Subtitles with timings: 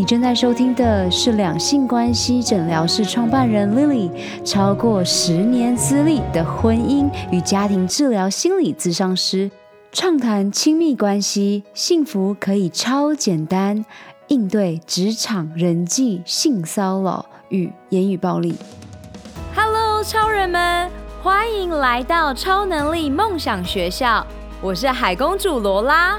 [0.00, 4.10] 你正在收听的是两性关系诊疗室创办人 Lily，
[4.42, 9.50] 超过十年资历的婚姻与家庭治疗心理咨商师，
[9.92, 13.84] 畅谈亲密关系，幸福可以超简单，
[14.28, 18.54] 应对职场人际性骚扰与言语暴力。
[19.54, 20.90] Hello，超人们，
[21.22, 24.26] 欢迎来到超能力梦想学校，
[24.62, 26.18] 我是海公主罗拉。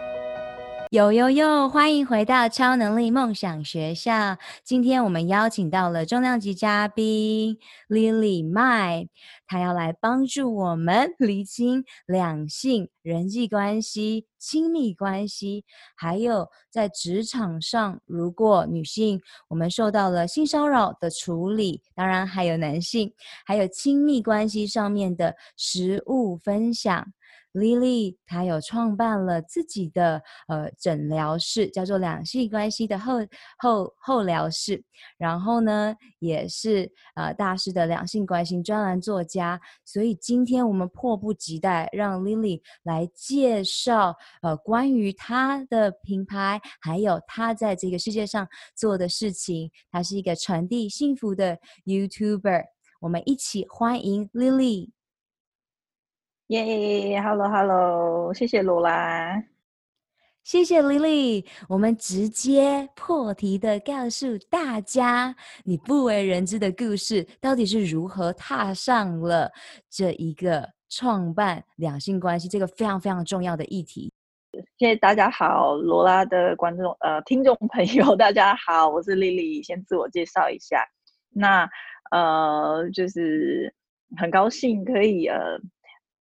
[0.91, 1.69] 呦呦呦！
[1.69, 4.37] 欢迎回到超能力梦想学校。
[4.61, 9.07] 今天我们邀请到了重量级嘉宾 Lily Mai，
[9.47, 15.63] 她要来帮助我们厘清两性人际关系、亲密关系，
[15.95, 23.13] 还有在职场上，如果女性我们受到了性骚扰的处理，当然还有男性，
[23.45, 27.13] 还有亲密关系上面的实务分享。
[27.53, 33.15] Lily，她有创办了自己的呃诊疗室，叫做两性关系的后
[33.57, 34.83] 后后疗室。
[35.17, 39.59] 然后呢，也是呃大师的两性关系专栏作家。
[39.83, 49.71] 所以今天我们迫不及待让 Lily 来介绍呃关于她的品牌，还有她在这个世界上做的事情。
[49.91, 52.65] 她是一个传递幸福的 YouTuber。
[53.01, 54.91] 我们一起欢迎 Lily。
[56.51, 59.41] 耶、yeah，Hello Hello，谢谢罗拉，
[60.43, 61.45] 谢谢 Lily。
[61.69, 69.49] 我们直接破题的告诉大家，你不为人知的故事到底是如何踏上了
[69.89, 74.11] 这一个创办两性关系这个非常非常重要的议题。
[74.77, 80.85] 谢谢大家好，罗拉的观众呃听众朋友大家好，我是 Lily，先自我介绍一下。
[81.29, 81.65] 那
[82.11, 83.73] 呃就是
[84.17, 85.57] 很高兴可以呃。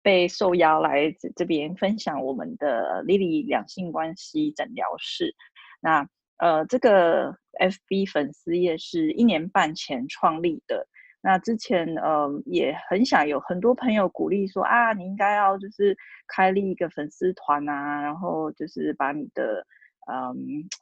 [0.08, 5.34] 被受邀来这这边分享我们的 Lily 两性关系诊疗室。
[5.82, 6.08] 那
[6.38, 10.86] 呃，这个 FB 粉丝页是一年半前创立的。
[11.20, 15.94] 那之前呃也很想有很多朋友鼓励说啊，你应该要就是
[16.26, 19.66] 开立一个粉丝团啊，然后就是把你的。
[20.10, 20.34] 嗯，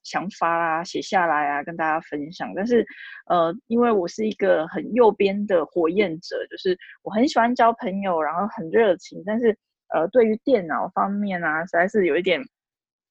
[0.04, 2.53] 想法啊，写下来啊，跟大家分享。
[2.54, 2.87] 但是，
[3.26, 9.56] 呃，因为我是一个很右边的火焰者，就是我很喜欢交朋友，然后很热情，但是，
[9.88, 12.41] 呃，对于电脑方面啊，实在是有一点，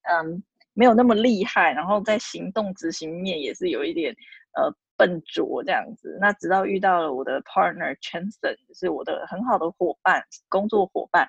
[0.10, 0.42] 嗯，
[0.74, 1.74] 没有那么厉害。
[1.74, 4.16] 然后在行动执行面也是有一点，
[4.56, 6.18] 呃，笨拙这样子。
[6.22, 11.28] 那直到遇到了我的 partner Chanson，就是我的很好的伙伴，工作伙伴。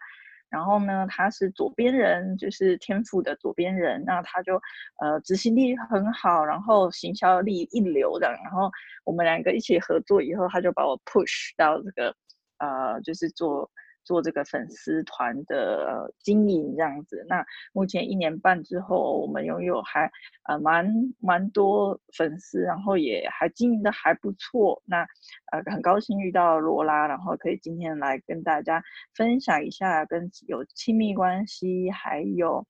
[0.48, 4.54] 然后呢，他是左边人，就是天赋的左边人，那他就
[5.00, 8.30] 呃执行力很好，然后行销力一流的。
[8.44, 8.70] 然后
[9.04, 12.14] 我们两个一起合作以后，他就把我 push 到这个
[12.58, 13.70] 呃，就是做。
[14.06, 17.44] 做这个粉丝团的经营这样子，那
[17.74, 20.10] 目前一年半之后，我们拥有还
[20.44, 24.80] 呃蛮蛮多粉丝，然后也还经营的还不错。
[24.86, 25.06] 那
[25.52, 28.82] 呃很高兴遇到罗拉，然后可以今天来跟大家
[29.14, 32.64] 分享一下跟有亲密关系，还有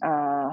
[0.00, 0.50] 呃。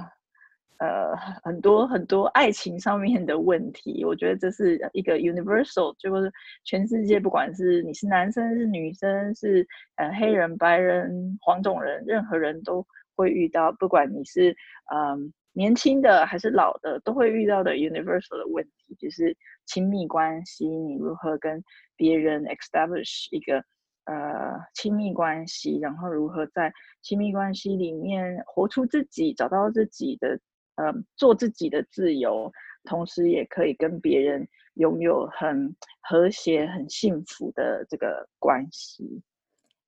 [0.80, 6.32] 呃，很多很多爱情上面的问题，我觉得这是一个 universal，就是
[6.66, 12.86] 全世界，不管是你是男生是女生是呃黑人白人黄种人，任何人都
[13.16, 14.54] 会遇到，不管你是
[14.94, 21.64] 嗯、年轻的还是老的，都会遇到的 universal 的问题，就是亲密关系，你如何跟
[21.96, 23.64] 别人 establish 一个
[24.06, 30.40] 呃亲密关系，然后如何在亲密关系里面活出自己，找到自己的。
[30.76, 32.52] 呃，做自己的自由，
[32.84, 39.22] 同时也可以跟别人拥有很和谐、很幸福的这个关系。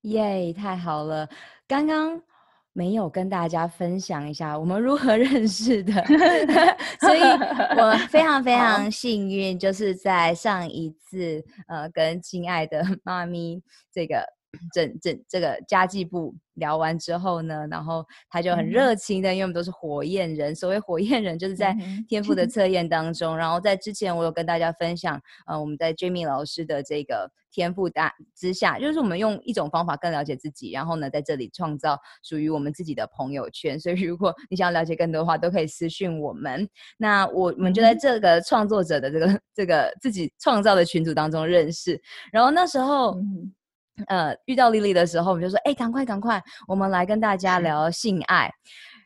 [0.02, 1.28] 耶，太好了！
[1.66, 2.22] 刚刚
[2.72, 5.92] 没有跟大家分享一下我们如何 认识的，
[7.00, 7.20] 所以
[7.78, 14.22] 我非常非常幸运，就是在上一次呃，跟亲爱的 妈咪这个
[14.72, 16.34] 整整这个家计部。
[16.56, 20.54] 聊完之后呢，然后他就很热情的，嗯、因为我们都是火焰人。
[20.54, 21.76] 所谓火焰人，就是在
[22.08, 23.34] 天赋的测验当中。
[23.34, 33.78] 嗯、然后在之前，我有跟大家分享，呃，我们在 Jamie 老师的这个天赋大之下，就是我们用一种方法更了解自己，然后呢，在这里创造属于我们自己的朋友圈。
[33.78, 36.66] 所以，如果你想要了解更多的话，都可以私讯我们。
[36.96, 42.00] 那我我们就在这个创作者的这个这个自己创造的群组当中认识。
[42.32, 43.10] 然后那时候。
[43.16, 43.52] 嗯
[44.08, 48.50] 呃遇到 Lily 的时候，我们就说，哎，赶快赶快，我们来跟大家聊性爱。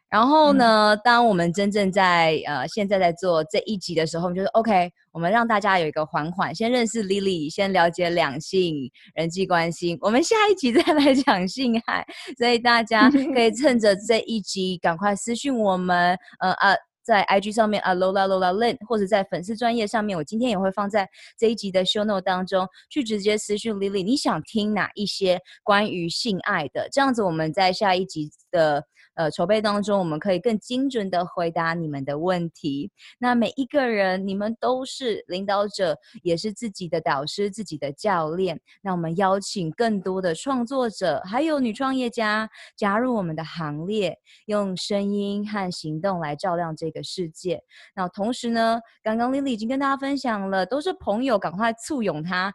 [0.08, 9.96] 然后呢，嗯、当我们真正在呃现在在做这一集的时候，我们就说 OK，我们让大家有一个缓缓，先认识 Lily，先了解两性人际关系。
[10.00, 12.04] 我们下一集 再来讲性爱，
[12.36, 16.74] 所以大家可以 趁着这一集赶快私讯我们，呃啊，
[17.10, 26.88] 在 IG 上面啊 Lola Lola Lin，或者在粉丝专业上面，我今天也会放在这一集的 Show Note 当中去直接私讯 Lily，你想听哪一些关于性爱的？
[26.92, 28.84] 这样子我们在下一集的。
[29.20, 32.90] 呃，筹备当中，我们可以更精准的回答你们的问题。
[33.18, 38.58] 那每一个人，你们都是领导者，也是自己的导师、自己的教练。
[38.80, 47.62] 那我们邀请更多的创作者，还有女创业家加入我们的行列，用声音和行动来照亮这个世界。
[47.94, 52.50] 那同时呢，刚刚 Lily 已经跟大家分享了，都是朋友，赶快簇拥他。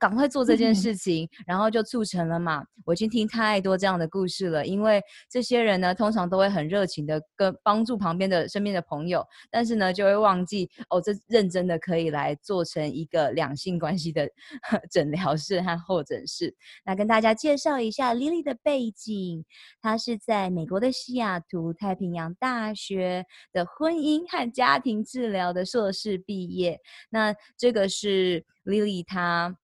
[0.00, 2.64] 赶快做这件事情，嗯、然后就促成了嘛。
[2.86, 5.00] 我已经听太多这样的故事了，因为
[5.30, 14.28] 这些人呢，通常都会很热情的跟帮助旁边的身边的朋友，但是呢，就会忘记哦，这认真的可以来做成一个两性关系的
[14.90, 16.52] 诊疗室和候诊室。
[16.84, 19.44] 那跟大家介绍一下 Lily 的背景，
[19.82, 26.80] 她是在美国的西雅图太平洋大学的婚姻和家庭治疗的硕士毕业。
[27.10, 29.54] 那这个是 Lily 她。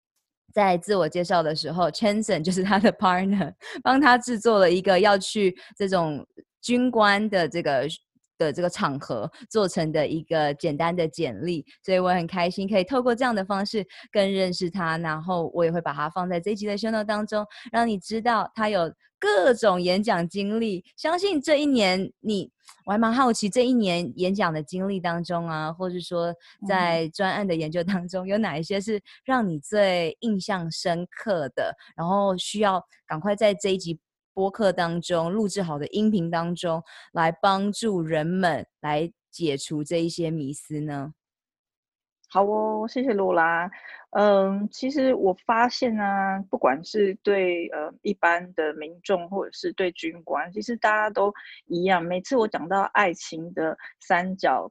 [0.56, 6.26] 在自我介绍的时候，Chanson 就是他的 partner，帮他制作了一个要去这种
[6.62, 7.87] 军官的这个
[8.38, 20.84] 的这个场合做成的一个简单的简历，所以我很开心可以透过这样的方式更认识他，然后我也会把它放在这一集的 show note 当中，让你知道他有各种演讲经历。
[20.96, 22.50] 相信这一年你。
[22.84, 26.32] 我还蛮好奇，这一年演讲的经历当中啊，或者说
[26.68, 31.74] 在专案的研究当中，有哪一些是让你最印象深刻的？
[31.96, 33.98] 然后需要赶快在这一集
[34.36, 41.14] 播客当中录制好的音频当中，来帮助人们来解除这一些迷思呢？
[42.28, 43.70] 好哦，谢谢罗拉。
[44.10, 51.32] 嗯，其实我发现啊，不管是对呃一般的民众，或者是对军官，其实大家都
[51.64, 52.02] 一样。
[52.02, 54.70] 每次我讲到爱情的三角，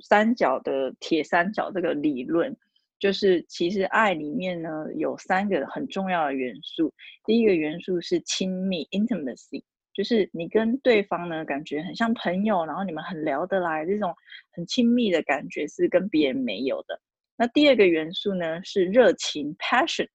[0.00, 2.56] 三角的铁三角这个理论，
[2.98, 6.92] 就是其实爱里面呢有三个很重要的元素。
[7.24, 9.62] 第一个元素是亲密 （intimacy）。
[9.94, 14.14] 就是你跟对方呢，感觉很像朋友，然后你们很聊得来，这种
[14.52, 17.00] 很亲密的感觉是跟别人没有的。
[17.34, 20.06] 那第二个元素呢是热情 （passion），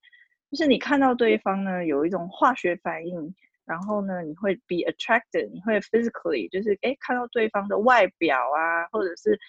[0.52, 3.34] 就是你看到对方呢有一种化学反应，
[3.66, 9.40] 然后呢你会 be attracted，你会 physically，就是诶看到对方的外表啊，或者是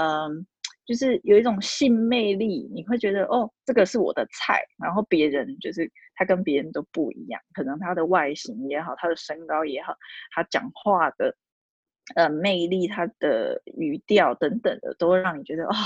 [0.00, 0.46] 嗯。
[0.90, 4.60] 就是有一种性魅力，你会觉得哦，这个是我的菜。
[4.82, 9.94] 然后别人就是他跟别人都不一样，可能他的外形也好，他的身高也好，
[10.34, 11.32] 他讲话的
[12.16, 15.76] 呃魅力，他的语调等等的，都会让你觉得啊，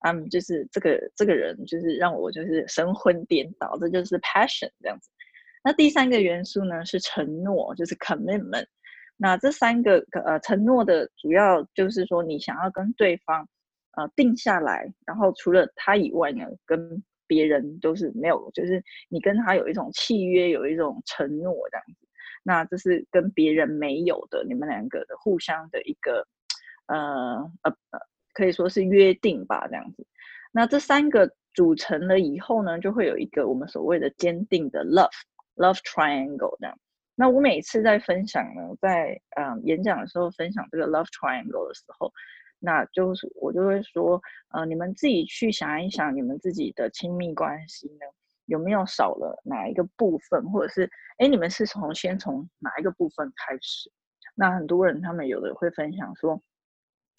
[0.00, 5.08] 嗯，就是这个这个人就是让我就是神魂颠倒，这就是 passion 这样子。
[5.62, 8.66] 那第三个元素呢是承诺，就是 commitment。
[9.16, 13.48] 那这三个呃承诺的主要就是说，你想要跟对方。
[13.94, 22.08] 呃，定下来，然后除了他以外呢，跟别人都是没有，就是你跟他有一种契约，有一种承诺这样子。
[22.42, 26.26] 那这是跟别人没有的，你们两个的互相的一个
[26.86, 26.96] 呃
[27.62, 28.00] 呃呃，
[28.32, 30.06] 可以说是约定吧，这样子。
[30.52, 35.12] 那这三个组成了以后呢，就会有一个我们所谓的坚定的 love
[35.56, 36.78] love triangle 这样。
[37.14, 42.10] 那我每次在分享呢，在嗯、演讲的时候分享这个 love triangle 的时候。
[42.64, 48.06] 那就是我就会说，呃，你们自己去想一想，你们自己的亲密关系呢，
[48.46, 50.88] 有没有少了哪一个部分，或者是，
[51.18, 53.90] 哎，你们是从先从哪一个部分开始？
[54.36, 56.40] 那很多人他们有的会分享说，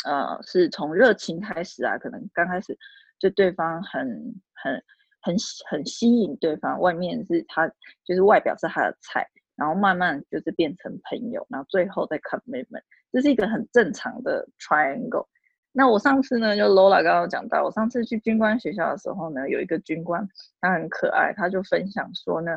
[0.05, 2.77] 呃，是从热情开始啊，可能刚开始
[3.19, 4.07] 就对方很
[4.53, 4.83] 很
[5.21, 5.35] 很
[5.69, 7.67] 很吸引对方，外面是他
[8.05, 12.81] 就是外表是他的菜，然后慢慢就是变成朋友，然后最后再 commitment，
[13.11, 15.27] 这是一个很正常的 triangle。
[15.75, 20.25] 那我上次呢，就 Lola 刚刚讲到，我上次去军官学校的时候呢，有一个军官，
[20.61, 22.51] 他很可爱，他就分享说呢，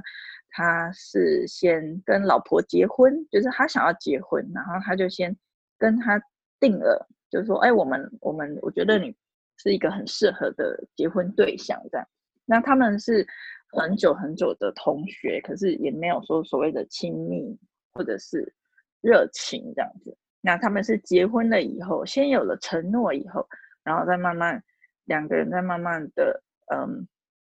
[0.50, 5.35] 他是先跟老婆结婚，就是他想要结婚，然后他就先
[5.78, 6.20] 跟他
[6.61, 9.16] 定了，就是说，哎，我们我们，我觉得你
[9.56, 12.06] 是一个很适合的结婚对象，这样。
[12.44, 13.26] 那他们是
[13.73, 17.58] 很久很久的同学，可是也没有说所谓的亲密
[17.94, 18.54] 或者是
[19.00, 20.14] 热情这样子。
[20.46, 23.44] 那他们是结婚了以后，先有了承诺以后，
[23.82, 24.62] 然后再慢慢
[25.06, 26.40] 两个人再慢慢的，
[26.72, 27.04] 嗯，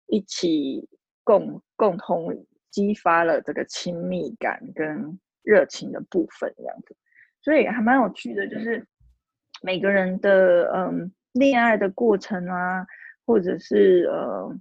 [0.09, 0.89] 一起
[1.23, 6.97] 共共同激发了这个亲密感跟热情的部分，这样子，
[7.41, 8.85] 所以还蛮有趣的，就是
[9.63, 12.85] 每个人的嗯恋爱的过程啊，
[13.25, 14.53] 或者是呃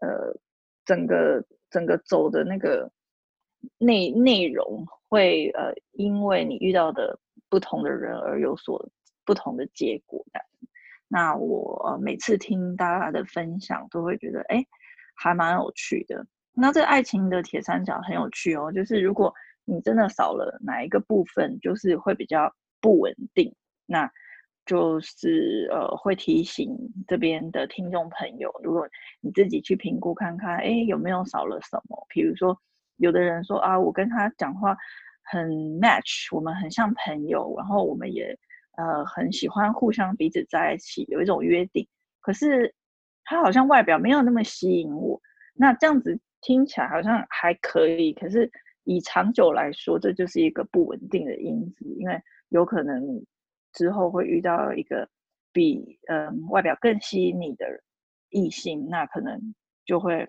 [0.00, 0.36] 呃
[0.84, 2.92] 整个整个走的那个
[3.78, 7.18] 内内容，会呃因为你遇到的
[7.52, 8.88] 不同的人而有所
[9.26, 10.40] 不同的结果的。
[11.06, 14.64] 那我每次听大家的分享，都会觉得哎，
[15.14, 16.26] 还蛮有趣的。
[16.54, 19.30] 那这爱情的铁三角很有趣哦，就是如果
[19.66, 23.54] 你真的少了哪一个部分，就是会比较不稳定。
[23.84, 24.10] 那
[24.64, 26.74] 就是呃，会提醒
[27.06, 28.88] 这边的听众朋友，如果
[29.20, 32.06] 你自己去评估看看，哎，有没有少了什么？
[32.08, 32.58] 比如说，
[32.96, 34.74] 有的人说啊，我跟他讲话
[35.22, 35.48] 很
[35.80, 38.38] match，我们很像朋友，然后我们也
[38.76, 41.86] 呃很喜欢互相彼此在一起，有一种约定。
[42.20, 42.74] 可是
[43.24, 45.20] 他好像外表没有那么吸引我，
[45.54, 46.20] 那这样子。
[46.44, 48.50] 听起来好像还可以，可是
[48.82, 53.00] 以长久来说，这就是一个不稳定的因子，因为有可能
[53.72, 55.08] 之后会遇到一个
[55.52, 57.64] 比嗯、外表更吸引你的
[58.30, 60.28] 异性，那可能就会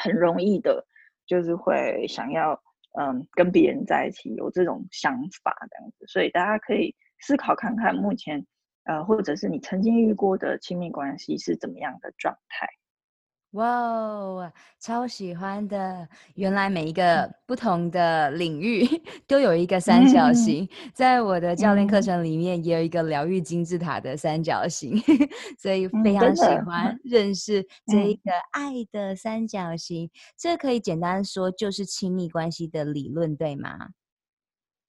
[0.00, 0.82] 很容易的，
[1.26, 2.58] 就是会想要
[3.00, 5.14] 嗯、跟别人在一起，有这种想
[5.44, 8.44] 法这样子，所以大家可以思考看看，目前
[8.84, 12.66] 呃或者是你曾经遇过的亲密关系是怎么样的状态。
[13.52, 16.06] 哇哦，超喜欢的！
[16.34, 18.86] 原来每一个不同的领域
[19.26, 24.98] 都有一个三角形，在我的教练课程里面也有一个疗愈金字塔的三角形，
[25.58, 30.10] 所以非常喜欢 认识这一个爱的三角形。
[30.36, 33.88] 这可以简单说就是亲密关系的理论，对吗？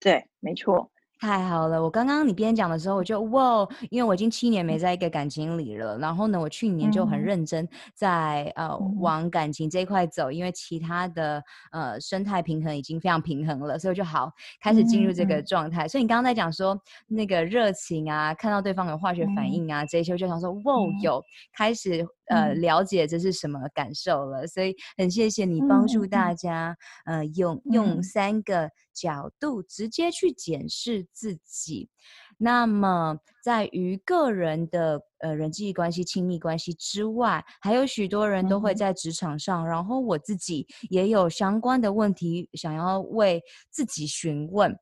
[0.01, 0.92] 对，没错。
[1.19, 1.83] 太好了！
[1.83, 5.97] 我刚刚你边讲的时候，我就哇，因为我已经七年没在一个感情里了。
[5.97, 15.85] 然后呢，我去年就很认真在、嗯、呃往感情这一块走，因为其他的呃生态平衡已经非常平衡了，所以我就好开始进入这个状态。
[15.88, 21.21] 嗯、所以你刚刚在讲说那个热情啊，看到对方有化学反应啊，嗯、这些我就想说哇，有
[21.51, 24.48] 开始呃了解这是什么感受了。
[24.48, 31.05] 所以很谢谢你帮助大家，嗯、呃用用三个角度直接去检视。
[31.12, 31.89] 自己，
[32.38, 44.74] 那么在于个人的呃人际关系、亲密关系之外，还有许多人都会在职场上，嗯、然后我自己也有相关的问题想要为自己询问。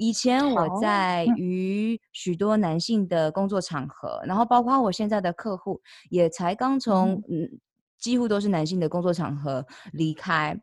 [0.00, 7.60] 以前我在与许多男性的工作场合，嗯、然后包括我现在的客户，也才刚从嗯，嗯
[7.98, 10.58] 几乎都是男性的工作场合离开，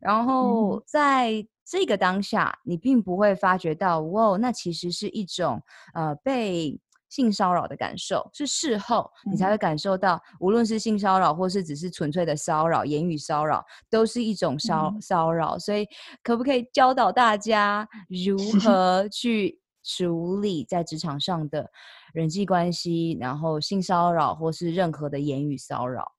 [0.00, 1.32] 然后在。
[1.32, 5.62] 嗯这个当下，你并不会发觉到，哇，那其实是一种
[5.94, 6.78] 呃被
[7.12, 15.58] 性骚扰的感受，是事后你才会感受到，嗯、无论是性骚扰，或是只是纯粹的骚扰、言语骚扰，都是一种骚、嗯、骚扰。
[15.58, 15.86] 所以，
[16.22, 21.70] 可不可以教导大家如 何去处理在职场上的
[22.14, 26.10] 人际关系，然后性骚扰或是任何的言语骚扰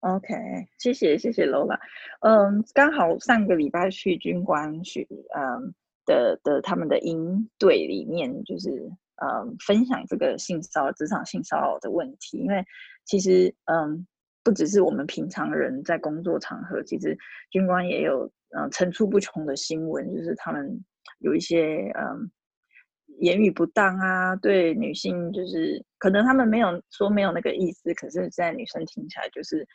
[0.00, 0.34] ？OK，
[0.78, 1.78] 谢谢谢谢 Lola，
[2.20, 12.64] 嗯，刚好上个礼拜去军官去，嗯的的他们的营队里面，就是嗯分享这个性骚扰、职场性骚扰的问题，因为
[13.04, 14.06] 其实嗯
[14.42, 17.16] 不只是我们平常人在工作场合，其实
[17.50, 20.84] 军官也有嗯层出不穷的新闻，就是他们
[21.20, 22.30] 有一些嗯。
[23.20, 29.66] 言语不当啊，对女性就是可能他们没有说没有那个意思，可是，在女生听起来就是，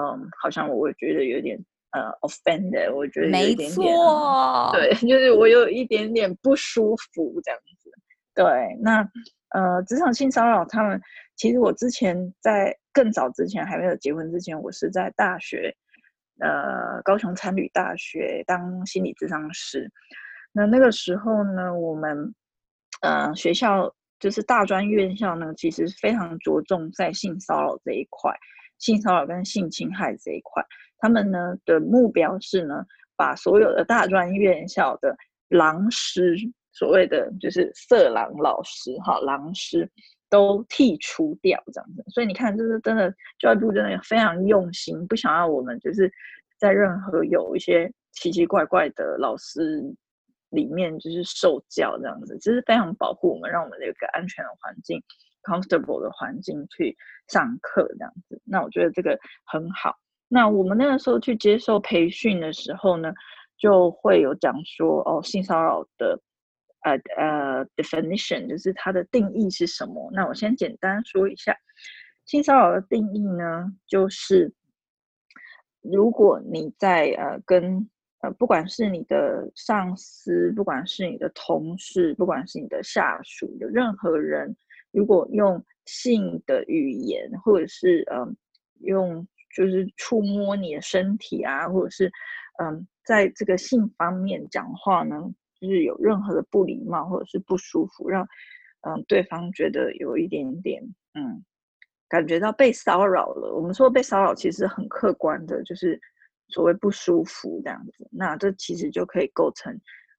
[0.00, 7.90] 嗯，好像我会觉得有点呃 offended，我觉得有一点点，没错，对，就是我有一点点不舒服这样子。
[8.36, 9.00] 对，那
[9.48, 11.00] 呃，职场性骚扰，他们
[11.36, 15.74] 其实我之前在更早之前还没有结婚之前，我是在大学，
[16.40, 19.90] 呃，高雄餐旅大学当心理咨商师。
[20.52, 22.34] 那那个时候呢，我们
[23.00, 23.90] 呃，学校
[24.20, 28.30] 就是大专院校呢，其实非常着重在性骚扰这一块，
[28.78, 30.62] 性骚扰跟性侵害这一块，
[30.98, 32.84] 他们呢的目标是呢，
[33.16, 35.16] 把所有的大专院校的
[35.48, 36.36] 狼师，
[36.76, 39.90] 所谓的就是色狼老师哈，狼师
[40.28, 42.04] 都剔除掉这样子。
[42.08, 46.12] 所以你看，就是真的教育部真的非常用心，不想要我们就是
[46.58, 49.82] 在任何有一些奇奇怪怪的老师。
[50.50, 55.02] 里面就是受教这样子，就是非常保护我们，让我们有一个安全的环境
[55.42, 58.40] ，comfortable 的环境去上课这样子。
[58.44, 59.96] 那我觉得这个很好。
[60.28, 63.12] 那我们那个时候去接受培训的时候呢，
[63.58, 66.18] 就会有讲说哦，性骚扰的
[66.86, 70.08] 呃呃 definition，就是它的定义是什么？
[70.12, 71.56] 那我先简单说一下，
[72.24, 74.52] 性骚扰的定义呢，就是
[75.82, 77.90] 如果你在呃跟
[78.20, 84.56] 呃不管是你的上司，不管是你的同事，不管是你的下属，有任何人，
[84.92, 88.36] 如果用性的语言，或者是嗯、呃、
[88.80, 92.10] 用就是触摸你的身体啊，或者是
[92.58, 95.16] 嗯、在这个性方面讲话呢，
[95.60, 98.26] 就是有任何的不礼貌或者是不舒服，让
[98.82, 100.82] 嗯、对方觉得有一点点
[101.14, 101.44] 嗯。
[102.08, 103.52] 感觉到被骚扰了。
[103.52, 106.00] 我们说被骚扰其实很客观的，就是
[106.46, 108.08] 所谓不舒服这样子。
[108.12, 109.76] 那这其实就可以构成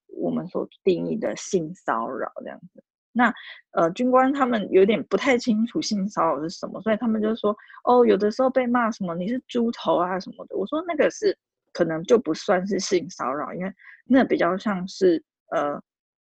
[0.07, 2.83] 我们所定义的性骚扰这样子。
[3.13, 3.33] 那
[3.71, 10.57] 呃，军官他们有点不太清楚性骚扰是什么，所以他们就说哦，有的时候被骂什么你是猪头啊什么的。
[10.57, 11.37] 我说那个是
[11.77, 13.71] 可能就不算是性骚扰，因为
[14.05, 15.79] 那比较像是呃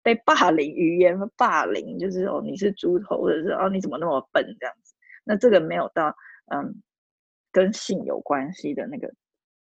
[0.03, 4.95] 被霸凌语言霸凌，就是哦你是猪头，或者是哦你怎么那么笨这样子。
[5.23, 6.17] 那这个没有到
[6.51, 6.83] 嗯
[7.53, 9.13] 跟性有关系的那个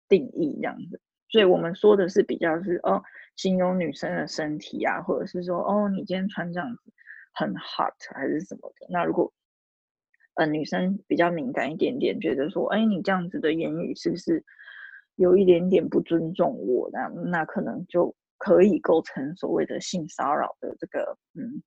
[0.10, 1.00] 定义这样子，
[1.30, 3.02] 所以我们说的是比较是哦
[3.38, 6.82] 形容女生的身体啊，或者是说哦你今天穿这样子
[7.34, 8.88] 很 hot 还是什么的。
[8.90, 9.32] 那如果
[10.36, 14.44] 呃女生比较敏感一点点，觉得说哎你这样子的言语是不是
[15.16, 21.62] 有一点点不尊重我那，那可能就可以构成所谓的性骚扰的这个嗯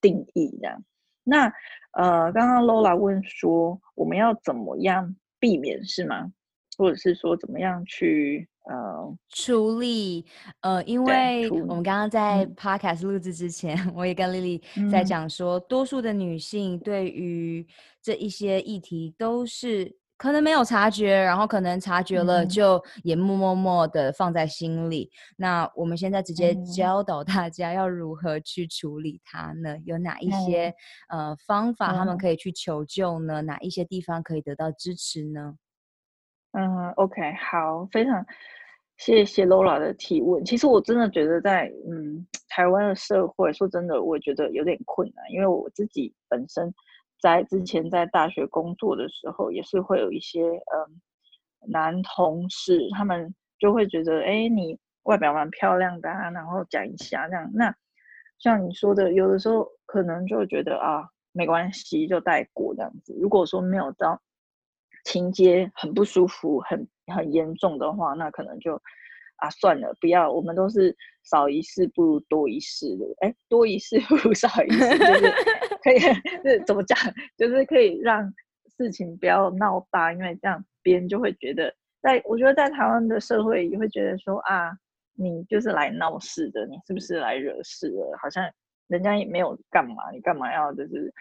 [0.00, 0.84] 定义这样。
[1.24, 1.52] 那
[1.92, 6.30] 呃，刚刚 Lola 问说，我们要怎么样避免是吗？
[6.76, 10.24] 或者是说怎么样去呃处理？
[10.60, 17.66] 呃，因为我们刚刚在 Podcast 录制之前，嗯、我也跟 Lily 在讲说，嗯、多数的女性对于
[18.00, 19.96] 这一些议题都是。
[20.18, 25.08] 可能没有察觉，然后可能察觉了，就也默默默的放在心里。
[25.12, 29.78] 嗯、那我们现在直接教导大家要如何去处理它呢？
[29.84, 30.74] 有哪一些、
[31.08, 33.40] 嗯、呃方法他们可以去求救呢？
[33.42, 35.54] 嗯、哪一些地方可以得到支持呢？
[36.50, 38.26] 嗯，OK，好，非常
[38.96, 40.44] 谢谢 Lola 的提问。
[40.44, 46.74] 其实我真的觉得在嗯台湾的社会，说真的，我觉得有点困难，因为我自己本身。
[47.20, 51.00] 在之前在大学工作的时候，也是会有一些嗯
[51.68, 57.50] 男同事，他们就会觉得，哎，你外表蛮漂亮的啊，然后讲一下这样。
[57.52, 57.74] 那
[58.38, 63.16] 像你说的，有的时候可能就觉得啊，没关系，就带过这样子。
[63.20, 64.20] 如果说没有到
[65.04, 68.80] 情节很不舒服、很很严重的话，那可能就
[69.36, 70.30] 啊算了，不要。
[70.30, 70.96] 我们都是
[71.28, 75.32] 少一事不如多一事的，哎，多一事 不如少一事，就是。
[75.80, 76.98] 可以是怎么讲？
[77.38, 78.34] 就是可以让
[78.76, 84.72] 事情不要闹大，因为这样别人就会觉得，在我觉得在台湾的社会也会觉得说啊，
[85.14, 88.18] 你就是来闹事的，你是不是来惹事了？
[88.20, 88.44] 好像
[88.88, 91.12] 人家也没有干嘛，你干嘛要就是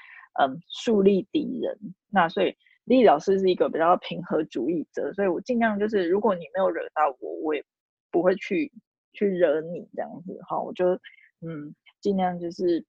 [0.42, 1.78] 嗯树立敌人？
[2.12, 2.54] 那所以
[2.86, 7.64] 丽老师是一个比较平和主义者，所以我尽量就是如果你没有惹到我，我也
[8.12, 8.72] 不会去
[9.18, 10.60] 去惹你这样子哈。
[10.62, 10.94] 我就
[11.42, 12.86] 嗯尽量就是。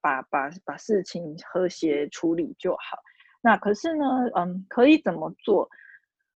[0.00, 2.98] 把把把事情和谐处理就好。
[3.42, 4.04] 那可是呢，
[4.36, 5.68] 嗯，可以怎么做？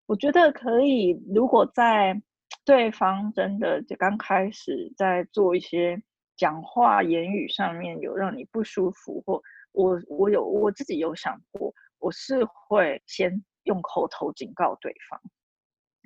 [0.07, 2.21] 我觉得可以，如果在
[2.65, 6.03] 对方真的就刚开始在做一些
[6.39, 9.43] 讲话言语上面有让你不舒服，或
[9.73, 15.21] 我我有我自己有想过，我是会先用口头警告对方，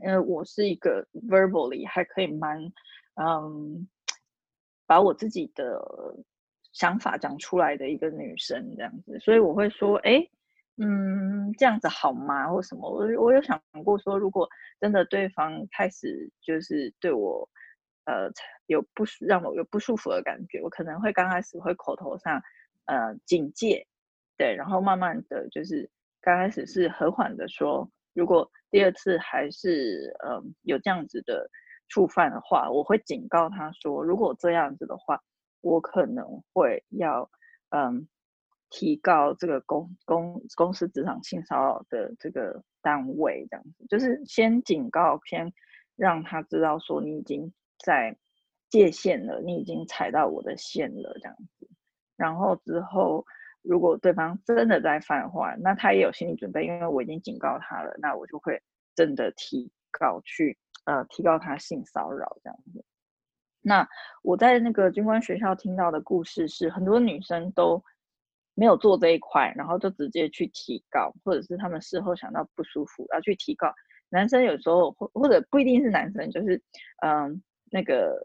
[0.02, 2.58] 因为我是一个 verbally 还可以蛮
[3.14, 3.86] 嗯，
[4.86, 5.80] 把我自己的。
[6.74, 10.28] 想法讲出来的一个女生这样子，所以我会说，哎，
[10.76, 12.48] 嗯，这样子好吗？
[12.50, 12.90] 或什么？
[12.90, 14.48] 我我有想过说，如果
[14.80, 17.48] 真的对方开始就是对我，
[18.06, 18.28] 呃，
[18.66, 22.42] 有不舒让我有不舒服的感觉，我可能会刚开始会口头上，
[22.86, 23.86] 呃，警戒，
[24.36, 25.88] 对，然后慢慢的就是
[26.20, 31.48] 刚开始是和缓的说，如果第二次还是嗯有这样子的
[31.88, 35.22] 触犯的话，我会警告他说，如果这样子的话。
[35.66, 37.30] 我可能会要，
[37.70, 38.06] 嗯，
[38.68, 45.50] 提告这个公公公司职场性骚扰的这个单位，这样子，就是先警告，先
[45.96, 47.50] 让他知道说你已经
[47.82, 48.14] 在
[48.68, 51.66] 界限了，你已经踩到我的线了，这样子。
[52.14, 53.24] 然后之后，
[53.64, 58.62] 如果对方真的在犯的话，那他也有心理准备，因为我已经警告他了，那我就会
[58.94, 62.84] 真的提告去，呃，提告他性骚扰这样子。
[63.62, 63.88] 那
[64.22, 67.82] 我在那个军官学校听到的故事是，很多女生都
[68.54, 73.72] 没有做这一块，然后就直接去提告，或者是他们事后想到不舒服要去提告。
[74.10, 76.62] 男生有时候或或者不一定是男生，就是
[77.02, 78.20] 嗯，那个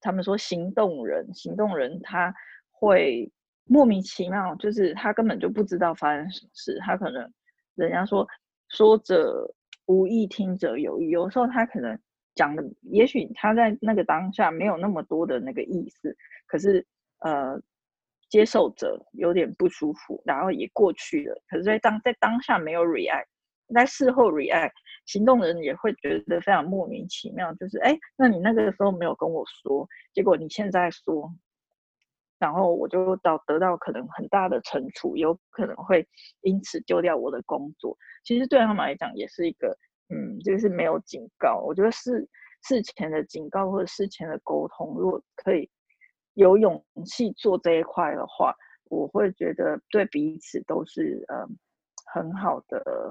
[0.00, 2.32] 他们说行动人，行动人他
[2.70, 3.30] 会
[3.66, 7.32] 莫名其妙，就是他根本就不知道发生什么事，他可能
[7.76, 8.26] 人家说
[8.68, 9.50] 说者
[9.86, 11.98] 无意听者有意，有时候他可能
[12.34, 16.14] 讲的，也许他在那个当下没有那么多的那个意思，
[16.46, 16.86] 可是
[17.20, 17.58] 呃，
[18.28, 21.42] 接受者有点不舒服，然后也过去了。
[21.48, 23.24] 可是在当在当下没有 react，
[23.74, 24.72] 在事后 react，
[25.06, 31.34] 行动的人也会觉得非常莫名其妙，就是哎，那你那个时候没有跟我说，结果你现在说。
[32.44, 36.06] 然后我就到得到可能很大的惩处，有可能会
[36.42, 37.96] 因此丢掉我的工作。
[38.22, 39.74] 其实对他们来讲也是一个，
[40.10, 41.62] 嗯，就是没有警告。
[41.64, 42.28] 我觉得事
[42.62, 45.70] 事前的警告或者事前的沟通，如果可以
[46.34, 48.54] 有勇气做这一块的话，
[48.90, 51.48] 我会觉得对彼此都是嗯
[52.12, 53.10] 很好的。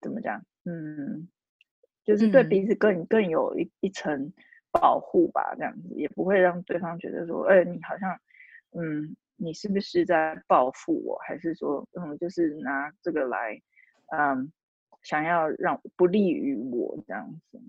[0.00, 0.40] 怎么讲？
[0.64, 1.28] 嗯，
[2.02, 4.32] 就是对彼此更更有一一层
[4.72, 8.18] 保护吧，这样子也不会让对方觉得说，哎，你好像。
[8.74, 13.60] 嗯，你是不是在报复我，还是说，嗯，就是拿这个来，
[14.16, 14.52] 嗯，
[15.02, 17.60] 想要让不利于我这样子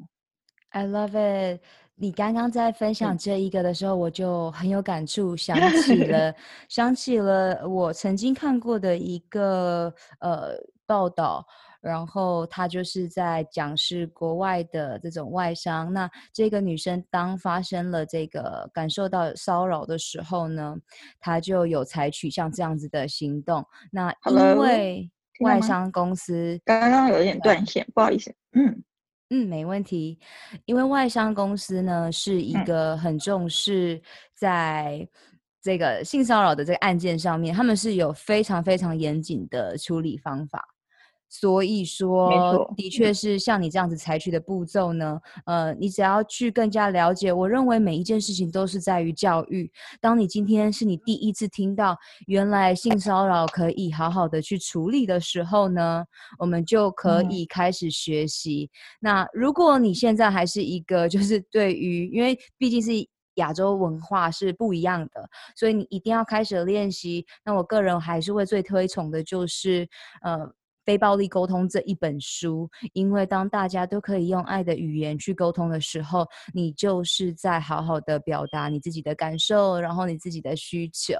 [0.70, 1.62] ？I love it。
[1.98, 6.36] 你刚刚在分享这一个的时候，我就很有感触，想起 了，
[6.68, 11.46] 想起了我曾经看过的一个呃报道。
[11.86, 15.94] 然后他就是在讲是国外的这种外商。
[15.94, 20.76] 那这个女生当发生了这个感受到骚扰的时候呢，
[21.20, 23.66] 她就有采取像这样子的行动。
[23.92, 25.10] 那因为
[25.42, 28.34] 外商公司刚刚有点断线，不好意思。
[28.54, 28.84] 嗯
[29.30, 30.20] 嗯，没问题。
[30.66, 34.02] 因为外商公司呢是一个很重视
[34.36, 35.08] 在
[35.62, 40.64] 这个性骚扰的这个案件上面，他们是有非常非常严谨的处理方法。
[41.28, 45.20] 所以说，的确是像你这样子采取的步骤呢。
[45.46, 49.70] 呃，你只要去更加了解，我认为每一件事情都是在于教育。
[50.00, 56.06] 当你今天是你第一次听到原来性骚扰可以好好的去处理的时候呢，
[56.40, 58.70] 我们就可以开始学习。
[58.72, 58.78] 嗯。
[59.02, 62.92] 那如果你现在还是一个，就是对于，因为毕竟是
[63.36, 67.26] 亚洲文化是不一样的，所以你一定要开始练习。
[67.44, 69.90] 那我个人还是会最推崇的就是，
[70.22, 70.50] 呃。
[70.86, 81.16] 非暴力沟通这一本书，因为当大家都可以用爱的语言去沟通的时候，你就是在好好的表达你自己的感受，然后你自己的需求。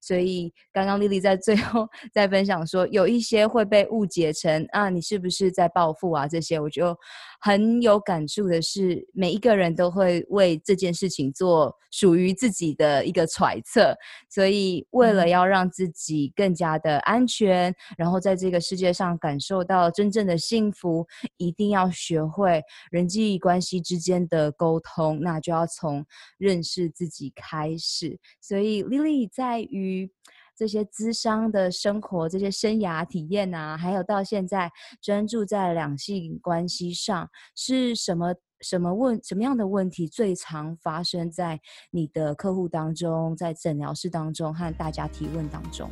[0.00, 6.28] 所以刚刚 Lily 在最后在分享说，有一些会被误解成啊，你是不是在报复啊？
[6.28, 6.96] 这些我就
[7.40, 13.92] 很有感触的是，每一个人都会为这件事情做属于自己的一个揣测。
[14.30, 19.07] 所以为了要让自己更加的安全，然后在这个世界上。
[19.16, 26.04] 感受到真正的幸福，一定要学会人际关系之间的沟通，那就要从
[26.36, 28.18] 认识自己开始。
[28.40, 30.10] 所以，Lily 在于
[30.56, 41.60] 这些咨商的生活、这些生涯体验啊，还有到现在专注在两性关系上，是什么什么问什么样的问题最常发生在
[41.92, 45.88] 你的客户当中，在诊疗室当中和大家提问当中？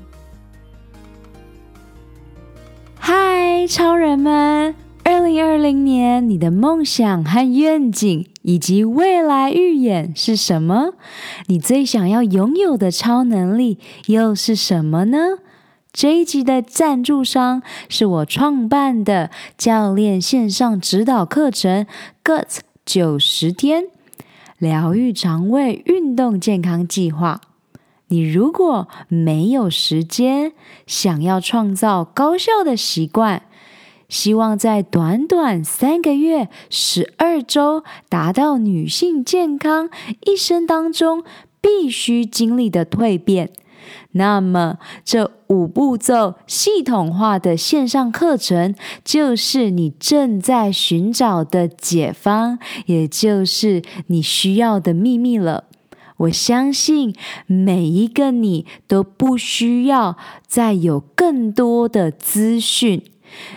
[3.08, 4.74] 嗨，超人们！
[5.04, 10.94] 二零二零年，你的梦想和愿景以及未来预演是什么？
[11.46, 15.38] 你最想要拥有的超能力又是什么呢？
[15.92, 21.86] 这一集的赞助商是我创办的教练线上指导课程
[22.24, 23.84] “GUT 九十天
[24.58, 27.40] 疗愈肠胃运动健康计划”。
[28.08, 30.52] 你如果没有时间，
[30.86, 33.42] 想要创造高效的习惯，
[34.08, 39.90] 希望在短短三个月、十二周达到女性健康
[40.24, 41.24] 一生当中
[41.60, 43.50] 必须经历的蜕变，
[44.12, 48.72] 那么这五步骤系统化的线上课程
[49.04, 55.64] 就是你正在寻找的解方，也就是你需要的秘密了。
[56.18, 57.14] 我相信
[57.46, 63.02] 每一个你都不需要再有更多的资讯，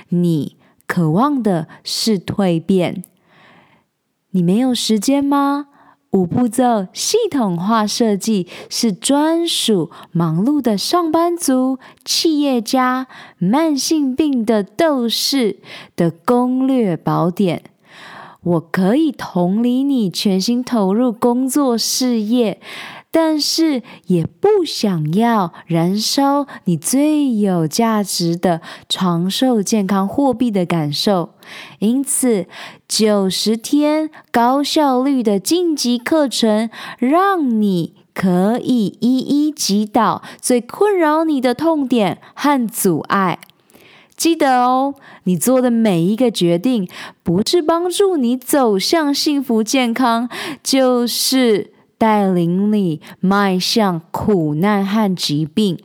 [0.10, 3.04] 你渴望的是蜕变。
[4.32, 5.68] 你没有时间吗？
[6.12, 15.60] 五步骤系统化设计是专属忙碌的上班族、企业家、慢性病的斗士
[15.96, 17.62] 的攻略宝典。
[18.42, 22.62] 我可以同理你全心投入工作事业，
[23.12, 31.32] 但是也不想要燃烧你最有价值的长寿健康货币的感受。
[31.80, 32.48] 因此，
[32.88, 43.40] 九十天高效率的晋级课程，让你可以一一击倒最困扰你的痛点和阻碍。
[44.20, 46.90] 记得哦，你做的每一个决定，
[47.24, 50.28] 不是帮助你走向幸福健康，
[50.62, 55.80] 就是带领你迈向苦难和疾病。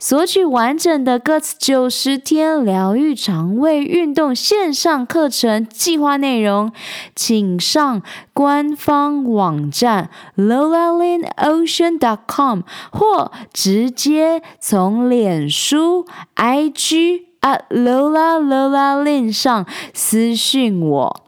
[0.00, 6.72] 索取完整的 Guts 九十天疗愈肠胃运动线上课程计划内容，
[7.14, 8.02] 请上
[8.32, 16.04] 官方网站 lolalinOcean.com 或直接从脸书
[16.34, 21.24] IG at Lola Lola 链上私讯我。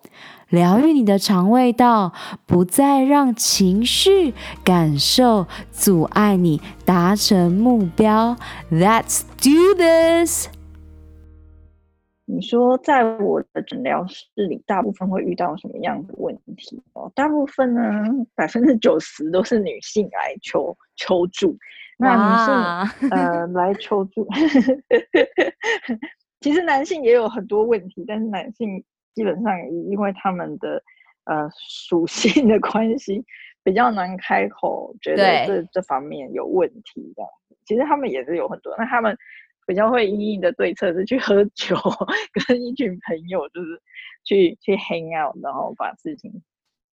[0.49, 2.13] 疗愈你的肠胃道，
[2.45, 8.37] 不再让情绪感受阻碍你达成目标。
[8.71, 10.49] Let's do this。
[12.27, 16.83] 你说，在我的诊疗室里，大部分会遇到什么样的问题？
[16.93, 17.81] 哦，大部分呢，
[18.35, 21.57] 百分之九十都是女性来求求助。
[22.03, 24.27] 那女性呃来求助，
[26.41, 28.85] 其实男性也有很多问题，但是男性。
[29.15, 29.53] 基本上，
[29.91, 30.83] 因为他们的
[31.25, 33.23] 呃属性的关系，
[33.63, 37.23] 比较难开口，觉得这这方面有问题的。
[37.67, 39.15] 其实他们也是有很多，那他们
[39.67, 41.77] 比较会因应的对策是去喝酒，
[42.49, 43.79] 跟一群朋友就是
[44.25, 46.33] 去去 hang out，然后把事情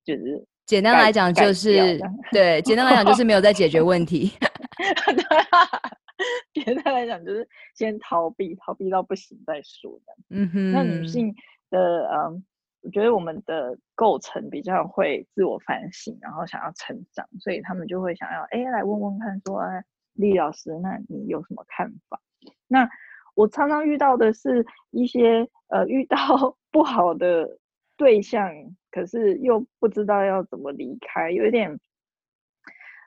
[0.04, 1.98] 就是简单来讲就是
[2.34, 4.34] 对，简单来讲就是没有在解决问题。
[6.54, 10.14] 简单来讲就是先逃避，逃避到不行再说的。
[10.30, 11.36] 嗯哼，那女性。
[11.72, 12.44] 的嗯，
[12.82, 22.20] 我觉得我们的构成比较会自我反省，然后想要成长，所以他们就会想要哎来问问看说，说哎李老师，那你有什么看法？
[22.68, 22.90] 那
[23.36, 27.60] 我常常遇到的是一些呃遇到 不好的
[27.96, 28.52] 对象，
[28.90, 31.80] 可是又不知道要怎么离开，有一点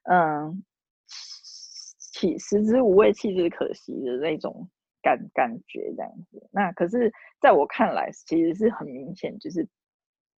[0.04, 0.62] 嗯
[2.30, 4.68] 弃食之无味，弃之可惜的那种。
[5.04, 9.68] 感感觉这样子，那可是在我看来，其实是很明显，就是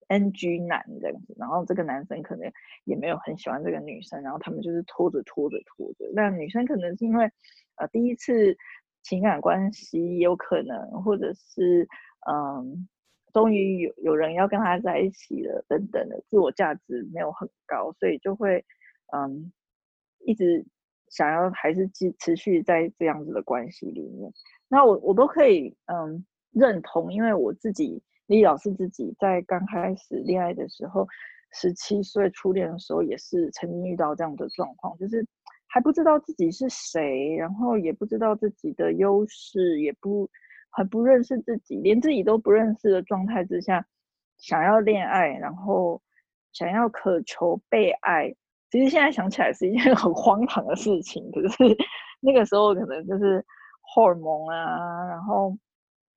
[0.07, 1.35] NG 男这样子。
[1.37, 2.49] 然后这个男生可能
[2.85, 6.09] 也没有很喜欢这个女生，然后他们就是拖着拖着拖着。
[6.15, 7.29] 那女生可能是因为
[7.75, 8.57] 呃第一次
[9.03, 11.89] 情感关系有可能，或者是
[12.31, 12.89] 嗯
[13.33, 18.65] 终于有有人要跟他在一起了等等的，自我价值没有很高，所以就会
[19.13, 19.53] 嗯
[20.21, 20.65] 一直。
[21.13, 24.33] 想要还是继持续在这样子的关系里面，
[24.67, 31.07] 那我我都可以嗯认同，因为我自己李老师自己在刚开始恋爱的时候，
[31.53, 35.23] 十七岁初恋的时候也是曾经遇到这样的状况，就是
[35.67, 40.31] 还不知道自己是谁，然后也不知道自己的优势，也不
[40.71, 43.87] 还不认识自己，连自己都不认识的状态之下，
[44.39, 46.01] 想要恋爱，然后
[46.53, 48.35] 想要渴求被爱。
[48.73, 51.77] 其实现在想起来是一件 很荒唐的事情，可是
[52.21, 53.45] 那个时候可能就是
[53.83, 55.55] 荷尔蒙啊，然后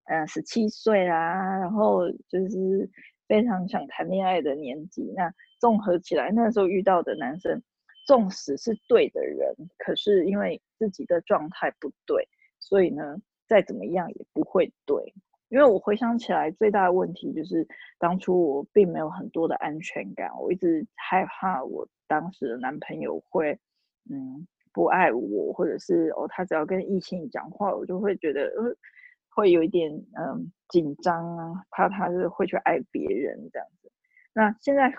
[0.05, 2.89] 嗯十七岁啊，然后就是
[3.27, 5.03] 非常想谈恋爱的年纪。
[5.17, 7.61] 那综合起来，那时候遇到的男生，
[8.07, 12.25] 纵使是对的人，可是因为自己的状态不对，
[12.59, 13.17] 所以呢，
[13.49, 15.13] 再怎么样也不会对。
[15.49, 17.65] 因为我回想起来，最大的问题就是
[17.99, 23.57] 当初我并没有很多的安全感，我一直害怕我当时的男朋友会，
[24.09, 28.75] 嗯，不爱我，或者是哦，他只要跟异性讲话，我就会觉得呃，
[29.29, 33.91] 会有一点嗯紧张啊，怕他是会去爱别人这样子。
[34.33, 34.91] 那现在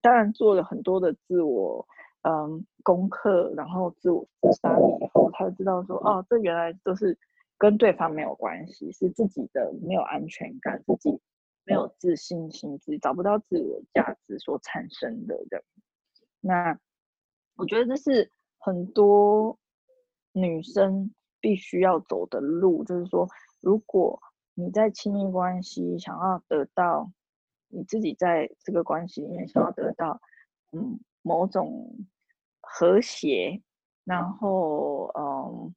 [0.00, 1.86] 当然做了很多的自我
[2.22, 7.16] 嗯功课，然后自我自杀以后，他就知道说哦，这原来都是。
[7.62, 11.20] 跟对方没有关系，是自己的没有安全感，自己
[11.64, 15.62] 没有自信心，自己找不到自我价值所产生的人。
[16.40, 16.76] 那
[17.54, 19.56] 我觉得这是很多
[20.32, 23.28] 女生必须要走的路，就是说，
[23.60, 24.20] 如果
[24.54, 27.12] 你在亲密关系想要得到
[27.68, 30.20] 你自己在这个关系里面想要得到
[30.72, 31.94] 嗯某种
[32.60, 33.62] 和谐，
[34.02, 35.72] 然后嗯。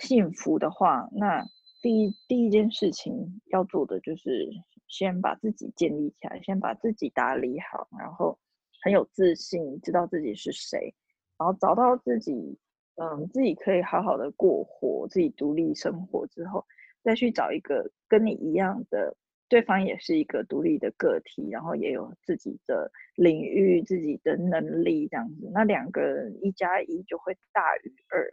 [0.00, 1.44] 幸福的话，那
[1.82, 4.50] 第一第一件事情要做的就是
[4.88, 8.38] 先把自己建立起来，先把自己打理好，然后
[8.82, 10.94] 很有自信，知道自己是谁，
[11.38, 12.58] 然后找到自己，
[12.96, 16.64] 嗯，自己可以好好的过活，自己独立生活之后，
[17.02, 19.16] 再去找一个跟你一样的，
[19.48, 28.32] 对方也是一个独立的个体，然后也有自己的领域、自己的能力这样子，那两个人一加一就会大于二。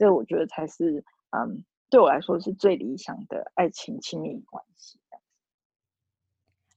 [0.00, 1.04] 这我觉得才是，
[1.36, 4.98] 嗯，对我来说是最理想的爱情亲密关系。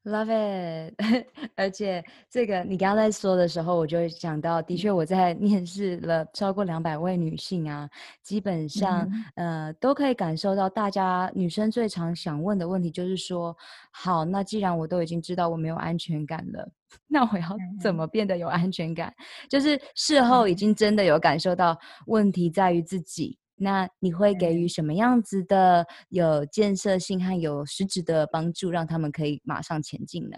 [0.04, 0.94] Love it，
[1.56, 7.90] 而且这个你刚刚在说的时候，我就会想到，的确我在面试了超过两百位女性啊，
[8.22, 13.56] 基本上、嗯、呃都可以感受到，大家女生最常想问的问题就是说，
[13.92, 16.70] 好，那既然我都已经知道我没有安全感了，
[17.08, 19.10] 那我要怎么变得有安全感？
[19.10, 23.38] 嗯、就是事后已经真的有感受到问题在于自己。
[23.56, 30.38] 那你会给予什么样子的有建设性和有实质的帮助，让他们可以马上前进呢？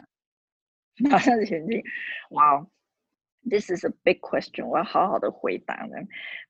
[1.10, 1.82] 马上前进，
[2.32, 5.96] 哇、wow，This is a big question，我要好好的回答呢。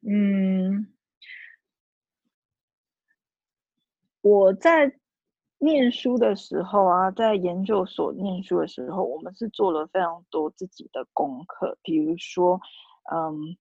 [0.08, 0.92] 嗯，
[4.22, 4.92] 我在
[5.66, 12.62] 念书的时候啊，在研究所念书的时候，我们是做了非常多自己的功课，比如说，
[13.12, 13.58] 嗯。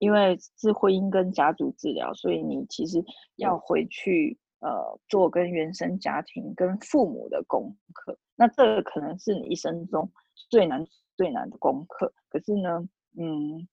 [0.00, 3.04] 因为是婚姻跟家族治疗，所以你其实
[3.36, 8.18] 要回去呃做跟原生家庭跟父母的功课。
[8.34, 10.10] 那这个可能是你一生中
[10.48, 10.86] 最难
[11.18, 12.10] 最难的功课。
[12.30, 13.68] 可是呢，嗯，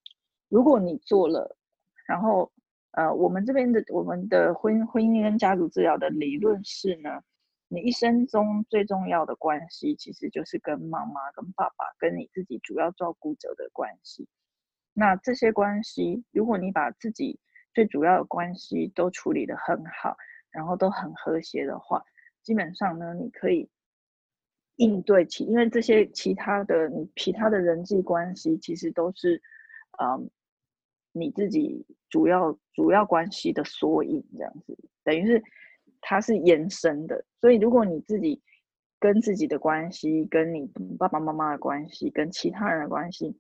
[0.49, 1.56] 如果你做了，
[2.06, 2.51] 然后
[2.91, 7.21] 呃，我们这边的我们的婚婚姻跟家族治疗的理论是呢，
[7.69, 14.27] 你一生中最重要的关系其实就是跟妈妈、跟爸爸、跟你自己主要照顾者的关系。
[14.93, 17.39] 那这些关系，如果你把自己
[17.73, 20.15] 最主要的关系都处理得很好，
[20.49, 22.03] 然后都很和谐的话，
[22.41, 23.69] 基本上呢，你可以
[24.77, 29.41] 应对其，因为这些其他的你其他的人际关系，其实都是，
[30.01, 30.30] 嗯，
[31.12, 35.43] 你自己主要主要关系的缩影，这样子，等于是
[36.01, 37.23] 它是延伸的。
[37.39, 38.41] 所以，如果你自己
[38.99, 40.65] 跟自己的关系，跟你
[40.97, 43.38] 爸爸妈妈的关系，跟其他人的关系。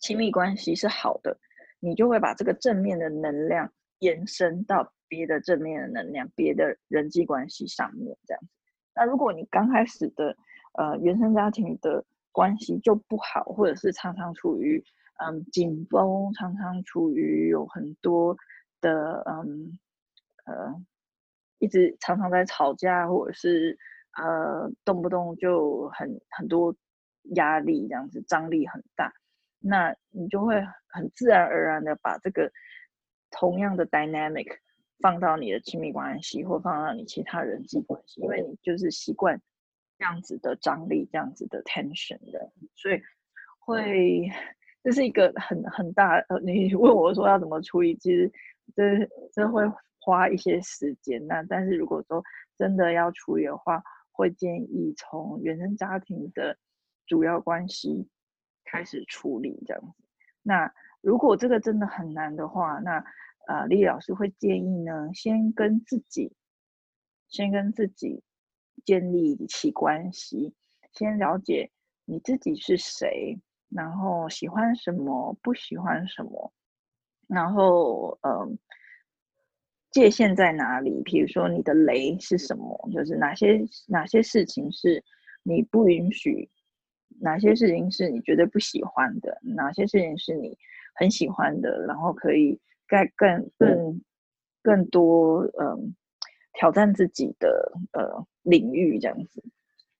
[0.00, 1.38] 亲密关系是好的，
[1.78, 8.48] 你就会把这个正面的能量延伸到别的正面的能量、别的人际关系上面，这样子。
[8.94, 10.36] 那如果你刚开始的
[10.74, 14.82] 呃原生家庭的关系就不好，或者是常常处于
[15.24, 18.36] 嗯紧绷，常常处于有很多
[18.80, 19.78] 的嗯
[20.46, 20.74] 呃
[21.62, 23.78] 一直常常在吵架，或者是
[24.20, 26.74] 呃动不动就很很多
[27.36, 29.12] 压力，这样子张力很大。
[29.60, 32.50] 那你就会很自然而然的把这个
[33.30, 34.58] 同样的 dynamic
[34.98, 39.40] 放到你的亲密关系，或放到你其他人际关系，因为你就是习惯
[39.98, 43.00] 这样子的张力，这样子的 tension 的，所以
[43.60, 44.28] 会
[44.82, 46.20] 这是一个很很大。
[46.42, 48.28] 你问我说要怎么处理，其实
[48.74, 49.62] 这这会
[50.02, 51.26] 花一些时间。
[51.26, 52.22] 那但是如果说
[52.58, 56.58] 真的要处理的话，会建议从原生家庭的
[57.06, 58.08] 主要关系。
[58.64, 60.04] 开始处理这样子，
[60.40, 63.04] 那如果这个真的很难的话，那
[63.46, 66.32] 呃，李老师会建议呢，先跟自己，
[67.28, 68.22] 先跟自己
[68.86, 70.54] 建立起关系，
[70.92, 71.70] 先了解
[72.06, 73.38] 你自己是谁，
[73.68, 76.50] 然后喜欢什么，不喜欢什么，
[77.28, 78.58] 然后嗯、
[79.92, 81.02] 界限在哪里？
[81.04, 82.88] 比如说你的雷是什么？
[82.92, 85.04] 就是哪些哪些事情是
[85.44, 86.48] 你不允许。
[87.20, 89.38] 哪些事情是你绝对不喜欢的？
[89.42, 90.56] 哪些事情是你
[90.94, 91.84] 很喜欢的？
[91.86, 94.00] 然后可以更更更
[94.62, 95.94] 更多嗯
[96.54, 99.44] 挑战自己的呃领域，这样子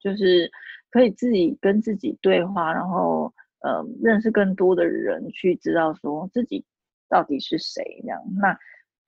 [0.00, 0.50] 就是
[0.90, 6.64] 可以自己跟自己对话，然后呃认识更多的人，去知道说自己
[7.08, 8.00] 到底是谁。
[8.02, 8.58] 这样，那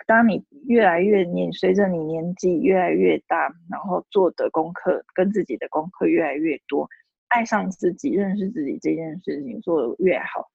[0.07, 6.89] 当你越来越年，随着你年纪越来越大，然后做的功课跟自己的功课越来越多。
[7.29, 10.49] 爱上自己、认识自己这件事情做得越好，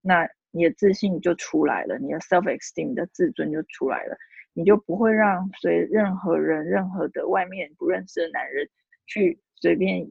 [0.00, 4.16] 那你的自信就出来了，你的 self esteem 的自尊就出来了，
[4.52, 8.68] 你就不会让随任何人、任何的外面不认识的男人
[9.06, 10.08] 去随便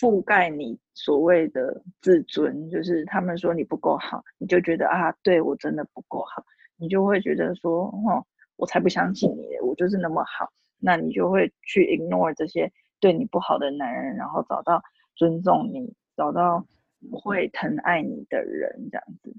[0.00, 6.42] 覆盖你所谓的自尊，就是他们说你不够好，你就觉得啊，对我真的不够好，
[6.82, 14.82] 你就会觉得说，哦，我才不相信你，我就是那么好，那你就会去 ignore 这些对你不好的男人，然后找到。
[15.14, 16.66] 尊重你，找到
[17.12, 19.36] 会疼爱你的人，这样子。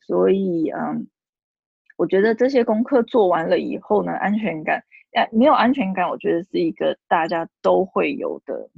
[0.00, 1.06] 所以，嗯，
[1.96, 8.68] 我觉得这些功课做完了以后呢，安全感，哎，没有安全感，我觉得是一个大家都会有的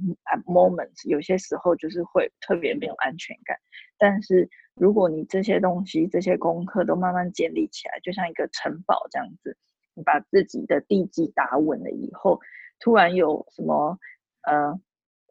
[0.45, 1.09] moment。
[1.09, 3.57] 有些时候就是会特别没有安全感。
[3.97, 9.57] 但是，如果你这些东西、这些功课都慢慢建立起来，就像一个城堡这样子，
[9.93, 12.39] 你把自己的地基打稳了以后，
[12.79, 13.97] 突然有什么，
[14.43, 14.79] 呃。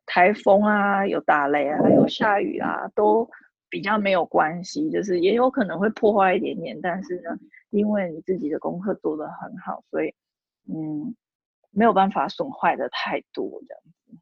[0.06, 3.26] 台风啊，有打雷啊，有下雨啊，都
[3.70, 7.30] 比较没有关系，就是也有可能会破坏一点点，但是呢，
[7.70, 10.14] 因为你自己的功课做得很好，所以
[10.68, 11.16] 嗯，
[11.70, 14.18] 没有办法损坏的太多这样子。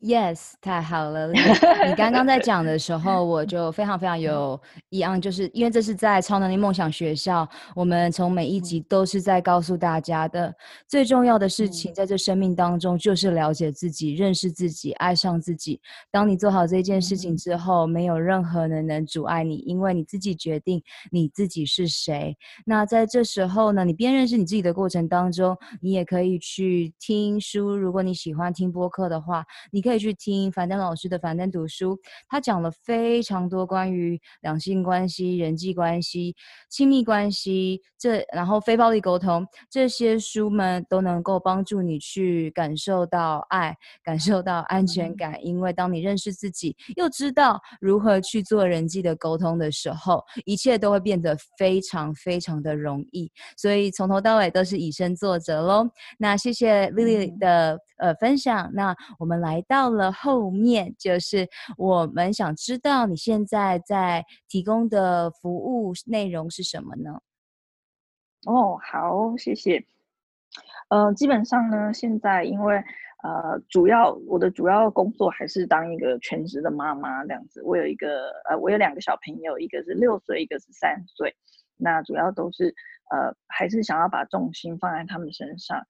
[0.00, 1.32] Yes，太好了！
[1.34, 10.54] 你刚刚在讲的时候，我就非常非常有一样，就是因为这是在超能力梦想学校，我们从每一集都是在告诉大家的
[10.86, 15.80] 最重要的事情，在这生命当中就是了解自己、认识自己、爱上自己。
[16.12, 20.80] 当你做好这件事情之后，没有任何人能阻碍你，因为你自己决定
[21.10, 22.38] 你自己是谁。
[22.64, 27.76] 那在这时候呢，你边认识你自己的过程当中，你也可以去听书。
[27.76, 29.87] 如果你喜欢听播客的话，你。
[29.88, 36.36] 可以去听樊登老师的樊登读书，他讲了非常多关于两性关系、人际关系、
[36.68, 45.32] 亲密关系，这然后非暴力沟通这些书们都能够帮助你去感受到爱，感受到安全感。
[45.32, 53.32] 嗯、因为当你认识自己，又知道如何去做人际的沟通的时候，一切都会变得非常非常的容易。
[53.56, 55.88] 所以从头到尾都是以身作则喽。
[56.18, 58.70] 那谢谢 Lily 的、嗯、呃分享。
[58.74, 59.77] 那我们来到。
[59.78, 67.20] 到了后面，就是我们想知道你现在在提供的服务内容是什么呢？
[68.44, 69.84] 哦，好，谢谢。
[70.88, 72.74] 呃，基本上呢，现在因为
[73.22, 77.62] 呃，主要我的主要工作还是当一个全职的妈妈这样子。
[77.62, 81.36] 我有一个呃，我有两个小朋友，一个是六岁，一个是三岁。
[81.76, 82.74] 那主要都是
[83.12, 85.80] 呃，还是想要把重心放在他们身上。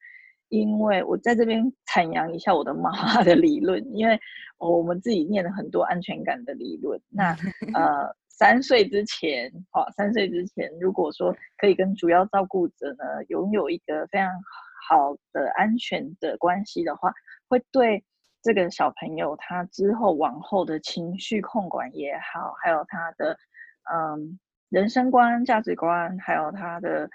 [0.49, 4.18] 因为我在这边阐扬一下我的妈妈的理论，因为
[4.59, 7.01] 我们自己念了很多安全感的理论。
[7.11, 7.36] 那
[7.74, 14.30] 呃， 三岁之前，好、哦，三岁之前，如果说可以跟主要照顾者呢，拥有一个非常
[14.88, 17.12] 好的安全的关系的话，
[17.49, 18.03] 会对
[18.42, 23.36] 这个小朋友他之后往后的情绪控管也好，还有他的
[23.92, 24.38] 嗯
[24.70, 27.11] 人生观、价值观，还有他的。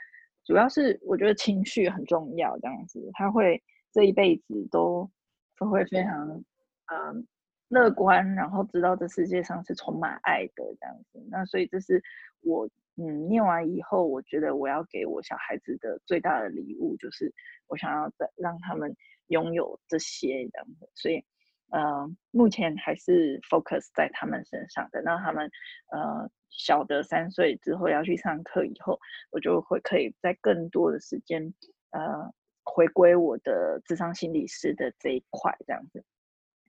[0.46, 5.10] 主要是我觉得情绪很重要，这样子他会这一辈子都
[5.58, 6.44] 都会非常
[6.88, 7.28] 嗯
[7.70, 11.26] 乐观，然后知道这世界上是充满爱的这样子。
[11.30, 12.04] 那所以这是
[12.42, 12.68] 我
[12.98, 17.34] 嗯念完以后，我觉得我要给我小孩子的最大的礼物，就是
[17.68, 18.96] 我想要在让他们
[19.28, 20.90] 拥有这些这样子。
[20.96, 21.24] 所以
[21.72, 25.50] 呃目前还是 focus 在他们身上的，让他们
[25.92, 26.30] 呃。
[26.56, 29.00] 小的三岁之后要去上课以后，
[29.32, 31.54] 我就会可以在更多的时间，
[31.90, 32.32] 呃，
[32.64, 36.04] 回归我的智商心理师的这一块这样子。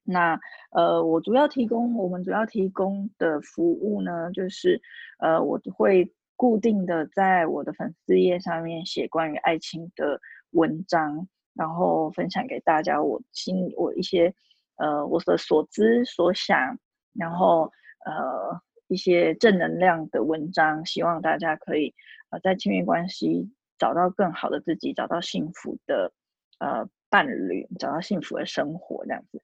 [0.03, 4.81] 那呃，我主要提供我们主要提供的服务呢，就是
[5.19, 10.19] 呃，我会固定的在我的粉丝页上面写关于爱情的
[10.51, 14.35] 文章，然后分享给大家我心我一些
[14.77, 16.79] 呃我的所知所想，
[17.13, 17.71] 然后
[18.07, 18.63] 呃。
[18.89, 21.95] 一些正能量的文章，希望大家可以
[22.31, 26.13] 呃在亲密关系找到更好的自己，找到幸福的
[26.59, 29.43] 呃伴侣，找到幸福的生活这样子。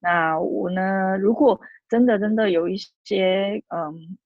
[0.00, 4.16] 那我呢，如果真的真的有一些嗯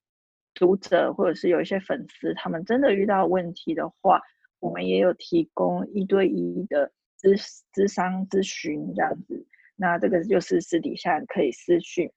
[0.54, 4.20] 读者或者是有一些粉丝，他们真的遇到问题的话，
[4.60, 7.36] 我们也有提供一对一的咨
[7.74, 9.46] 咨商咨询这样子。
[9.74, 12.12] 那这个就是私底下可以私讯，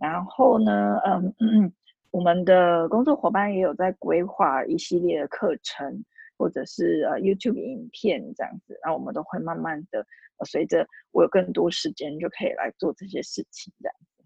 [0.00, 1.72] 然后呢，嗯嗯。
[2.10, 6.04] 我们的工作伙伴也有在规划一系列的课程，
[6.36, 10.04] 或者是呃 YouTube 影片这样子，然后我们都会慢慢的，
[10.44, 14.24] 随着我有更多时间，就可以来做这些事情这样子。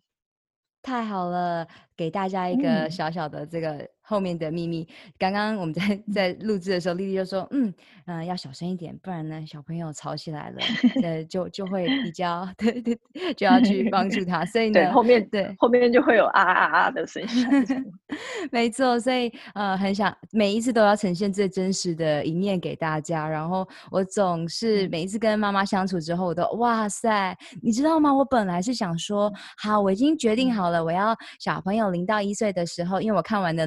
[0.82, 1.66] 太好了，
[1.96, 3.88] 给大家一个小小的这个。
[4.04, 4.86] 嗯后面的秘密，
[5.18, 7.72] 刚刚我们在在录制的时候，丽丽就说：“嗯
[8.04, 10.58] 嗯、呃，要小声一点，不然呢，小朋友吵起来了，
[11.02, 12.98] 呃，就就会比较 对对，
[13.34, 14.44] 就要去帮助他。
[14.44, 17.94] 所以呢，后面对后面就会有啊啊啊的声音。
[18.52, 23.26] 没错，所以呃，很想每一次都要呈现最真实的一面给大家。
[23.26, 28.12] 然后我总是每一次跟妈妈相处之后，我都哇塞，你知道吗？
[28.12, 33.66] 我本来是想说，好，我已经决定好了，我要小朋友零到一岁的时候，因为我看完的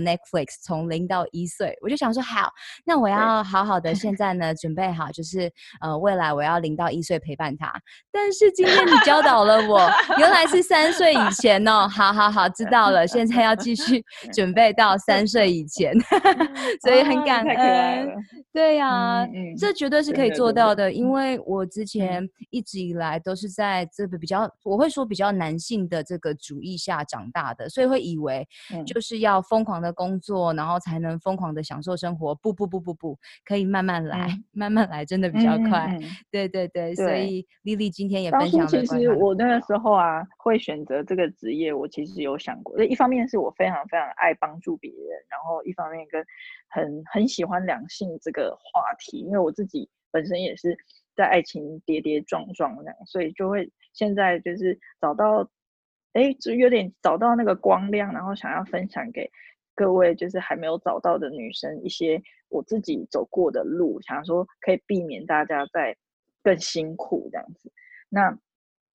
[0.61, 2.51] 从零到一岁，我就想说好，
[2.85, 5.51] 那我要好好的现在呢，准备好，就是
[5.81, 7.73] 呃，未来我要零到一岁陪伴他。
[8.11, 11.87] 但是今天你教导了我，原来是三岁以前哦。
[11.87, 14.03] 好好好，知道了，现在要继续
[14.33, 15.93] 准备到三岁以前，
[16.83, 18.09] 所以很感恩。
[18.53, 28.47] 对呀、啊嗯嗯，这绝对是可以做到的，因为我之前一直以来都是在这个比较，我会说比较男性的这个主义下长大的，所以会以为
[28.85, 32.33] 就是要疯狂的工作，然后才能疯狂的享受生活。
[32.35, 35.97] 不不不不不，可以慢慢来，嗯、慢慢来，真的比较快。
[36.31, 38.67] 对对，对，所以丽丽今天也分享了。
[38.67, 42.83] 其实我那个时候啊，会选择这个职业，我其实有想过。
[42.83, 44.99] 一方面是我非常非常爱帮助别人，
[45.29, 46.25] 然后一方面跟。
[46.69, 50.77] 很很喜欢两性这个话题，因为我自己本身也是
[51.15, 55.49] 在爱情跌跌撞撞那样，所以就会现在就是找到，
[56.11, 59.31] 哎，就有点找到那个光亮，然后想要分享给
[59.77, 62.19] 各位，就是还没有找到的女生一些
[62.49, 65.95] 我自己走过的路，想说可以避免大家再
[66.41, 67.71] 更辛苦这样子。
[68.09, 68.35] 那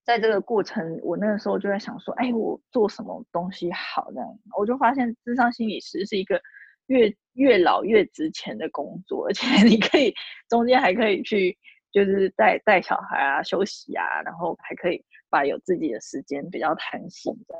[0.04, 4.20] 在这个过程，我那个时候就在想说，哎，我做什么东西好呢？
[4.58, 6.42] 我就发现智商心理师是一个
[6.88, 10.12] 越越老越值钱的工作，而且 你可以
[10.48, 11.56] 中间还可以去。
[11.92, 17.54] 就是带带小孩啊，休息啊，然后还可以把有自己的时间比较弹性的，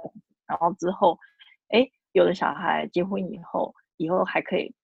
[0.47, 1.19] 然后之后，
[1.69, 4.75] 哎，有了小孩，结婚以后，以后还可以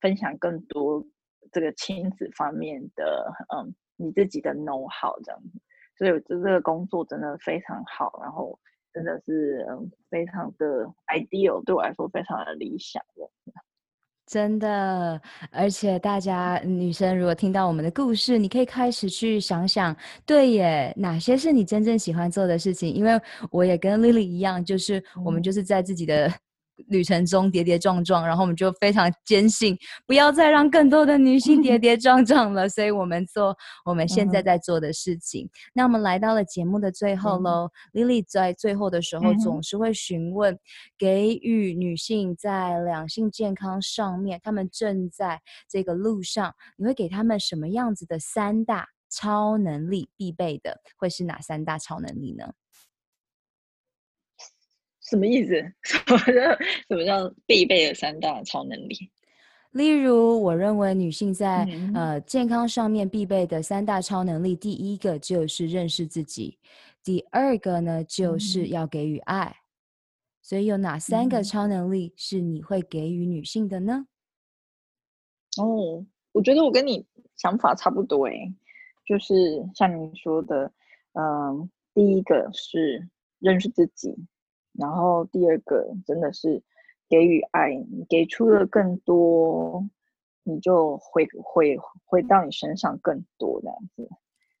[0.00, 1.04] 分享更多
[1.52, 5.60] 这个亲子方面的，嗯，你自己的 know how 这样子，
[5.98, 8.58] 所以这这个工作真的非常好，然后
[8.92, 13.30] 真的是嗯，非常的 ideal，对我来说非常的理想的。
[14.24, 15.20] 真的，
[15.50, 19.94] 而且大家女生如果听到我们的故事，你可以开始去想想，
[20.24, 22.90] 对耶，哪些是你真正喜欢做的事情？
[22.90, 23.20] 因为
[23.50, 26.32] 我也跟 Lily 一样，就是我们就是在自己的。
[26.88, 29.76] 旅程中跌跌撞撞，然后我们就非常坚信，
[30.06, 32.68] 不要再让更多的女性跌 跌撞撞了。
[32.68, 35.46] 所以我们做我们现在在做的事情。
[35.46, 40.58] 嗯、那我们来到了节目的最后喽、嗯、，Lily 在最后的时候总是会询问，
[40.96, 50.80] 给予女性在两性健康上面，她们正在这个路上，你会给她们什么样子的三大超能力必备的？
[50.96, 52.52] 会是哪三大超能力呢？
[55.12, 55.52] 什么意思？
[55.84, 56.32] 什么叫
[56.88, 59.10] 什么叫必备的三大超能力？
[59.72, 66.58] 例如，我认为女性在、嗯、呃健康上面必备的三大超能力，第一个就是认识自己，
[67.04, 69.44] 第二个呢就是要给予爱。
[69.46, 69.60] 嗯、
[70.40, 74.06] 所以，有哪三个超能力是你会给予女性的呢？
[75.58, 77.06] 哦，我觉得我跟你
[77.36, 78.54] 想法差不多诶，
[79.06, 79.34] 就是
[79.74, 80.72] 像你说的，
[81.12, 83.08] 嗯、呃，第一个是
[83.38, 84.14] 认识自己。
[84.72, 86.62] 然后第二个真的是
[87.08, 89.84] 给予爱，你给出了更多，
[90.42, 94.08] 你就会会回到你身上更多这样子。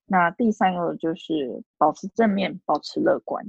[0.06, 3.44] 那第三个就是保持正面，保持乐观。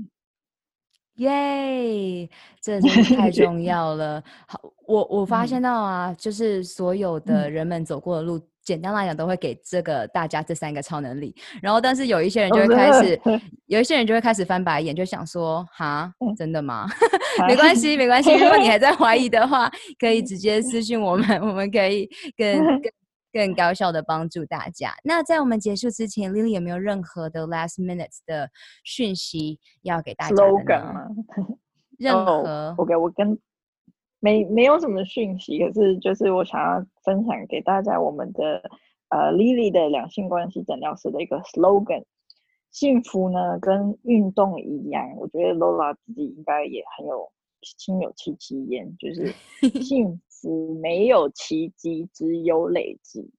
[1.15, 2.29] 耶，
[2.61, 4.23] 这真的太重要了。
[4.47, 8.39] 好，我我发现到啊，嗯、就是所有的人们走过的路。
[8.63, 11.35] 简单来讲，都会给这个大家这三个超能力。
[11.61, 13.19] 然后，但是有一些人就会开始，
[13.67, 16.87] 有一些人就会开始翻白眼，就想说：“哈，真的吗？”
[17.47, 18.33] 没关系，没关系。
[18.33, 22.91] 如果你还在怀疑的话，可以直接私信我们，我们可以更 更
[23.33, 24.93] 更高效的帮助大家。
[25.03, 28.49] 那在我们结束之前，Lily 有没有任何的 last minutes 的
[28.83, 30.35] 讯息要给大家？
[31.97, 33.37] 任何，OK，我跟。
[34.23, 38.63] 没没有什么讯息，可是就是我想要分享给大家我们的
[39.09, 42.05] 呃 Lily 的两性关系诊疗室的一个 slogan，
[42.71, 47.29] 幸福呢跟运动一样，我觉得 Lola 自己应该也很有
[47.77, 49.33] 亲有戚戚焉，就是
[49.83, 53.29] 幸福没有奇迹，只有累积，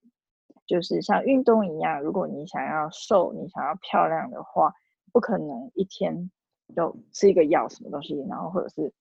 [0.66, 4.70] 就是像运动一样，如果你想要瘦，你想要漂亮的话，
[5.14, 6.30] 不可能一天
[6.76, 8.92] 就吃一个药什么东西，然后或者是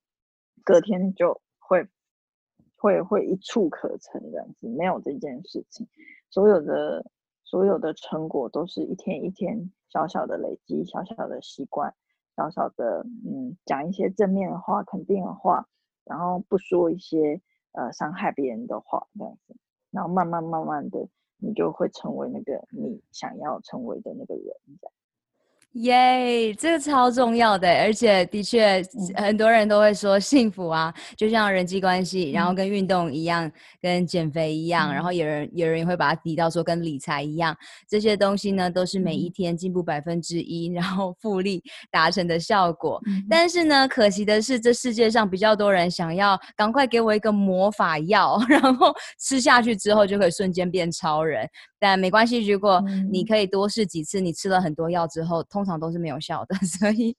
[0.64, 1.42] 隔天就。
[1.68, 1.88] 会
[2.76, 5.88] 会会一触可成这样子，没有这件事情，
[6.30, 7.05] 所有的
[7.43, 11.93] 所有的成果都是一天一天小小的累积，小小的习惯，
[12.36, 15.68] 小小的嗯，讲一些正面的话、肯定的话，
[16.03, 17.41] 然后不说一些
[17.72, 19.55] 呃伤害别人的话这样子，
[19.91, 21.07] 然后慢慢慢慢的，
[21.38, 24.45] 你就会成为那个你想要成为的那个人
[24.82, 24.93] 这样。
[25.74, 28.80] 耶，这个超重要的，而且的确，
[29.16, 33.52] 很多人都会说幸福啊，就像人际关系，然后跟运动一样，
[33.82, 37.58] 跟减肥一样，然后有人有人也会把它提到说跟理财一样，
[37.90, 43.02] 这些东西呢都是每一天进步百分之一，然后复利达成的效果。
[43.28, 51.50] 但是呢，可惜的是，这世界上比较多人想要赶快给我一个魔法药， 然后吃下去之后就可以瞬间变超人。
[51.80, 57.16] 但没关系，如果你可以多试几次，你吃了很多药之后，通常都是没有效的， 所以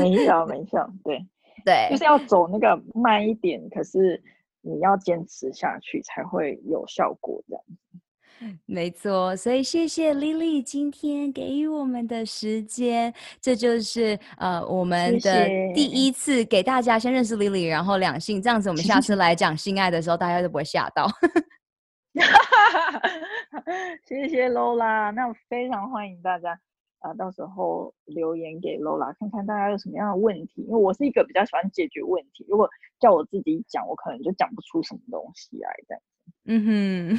[0.00, 1.24] 没效没效，对
[1.64, 4.22] 对，就是要走那个慢一点，可是
[4.60, 7.74] 你要坚持下去才会有效果，这样子。
[8.66, 21.08] 没错，所以谢谢 Lily 今天给予我们的时间，这就是呃我们的第一次给大家先认识 Lily，然后两性这样子，我们下次来讲性爱的时候，大家就不会吓到。
[24.06, 26.58] 谢谢 Lola，那我非常欢迎大家
[27.04, 30.62] 啊、呃，到时候留言给 Lola，看看大家有什么样的问题。
[30.62, 32.66] 因为我是一个比较喜欢解决问题，如果
[32.98, 36.00] 叫我自己讲，我可能就讲不出什么东西来的。
[36.46, 36.64] 嗯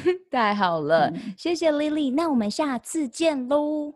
[0.28, 3.94] 太好了，嗯、谢谢 Lily，那我们下次见喽，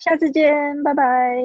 [0.00, 1.36] 下次见，拜拜，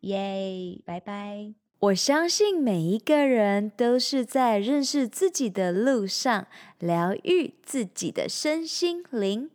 [0.00, 1.54] 耶，拜拜。
[1.78, 6.46] 我相信每一个人都是在认识自己的路上，
[6.78, 9.50] 疗愈自己的身心灵。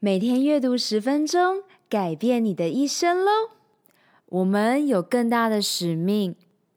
[0.00, 3.30] 每天阅读十分钟，改变你的一生喽！
[4.26, 6.36] 我们有更大的使命，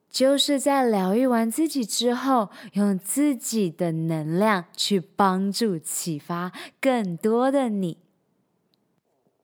[0.10, 7.98] 就是在疗愈完自己之后，用自己的能量去帮助、启发更多的你。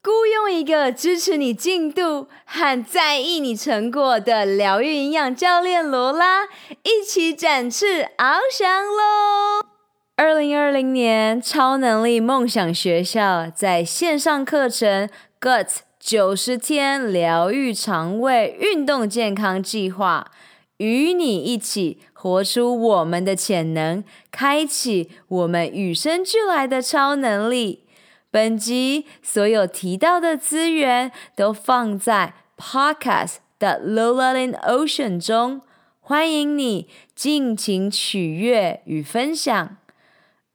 [0.04, 6.46] 雇佣一个支持你进度和在意你成果的疗愈营养教练罗拉，
[6.84, 9.68] 一起展翅翱翔喽！
[10.16, 15.10] 二零二零年超能力梦想学校在线上课程
[15.40, 15.68] Gut
[16.00, 20.32] 九十天疗愈肠胃运动健康计划，
[20.78, 27.86] 与你一起活出我们的潜能，开启我们与生俱来的超能力。
[28.32, 35.62] 本集所有提到的资源都放在 Podcast 的 Lola in Ocean 中，
[36.00, 39.78] 欢迎你尽情取悦与分享。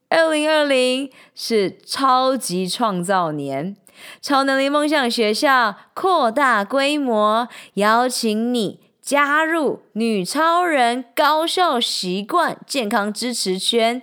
[0.08, 3.76] 二零二零是超级创造年，
[4.20, 14.02] 超能力梦想学校扩大规模，邀请你加入女超人高效习惯健康支持圈，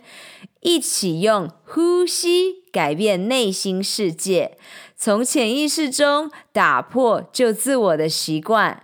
[0.61, 2.59] 一起用呼吸。
[2.71, 4.55] 改变内心世界，
[4.95, 8.83] 从潜意识中打破旧自我的习惯。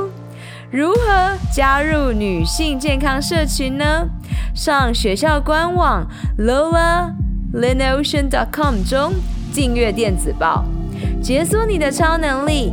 [0.71, 4.07] 如何加入女性健康社群呢？
[4.55, 6.07] 上学校官网
[6.39, 9.13] lolaLinOcean.com 中
[9.53, 10.63] 订阅电子报，
[11.21, 12.71] 解锁你的超能力。